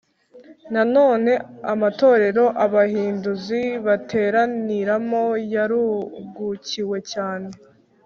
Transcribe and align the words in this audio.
Nanone 0.73 1.31
amatorero 1.73 2.43
abahinduzi 2.65 3.61
bateraniramo 3.85 5.23
yarungukiwe 5.55 6.97
cyane 7.11 7.49